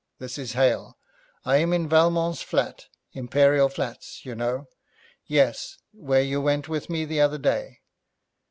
[0.17, 0.97] This is Hale.
[1.45, 4.65] I am in Valmont's flat Imperial Flats you know.
[5.27, 7.81] Yes, where you went with me the other day.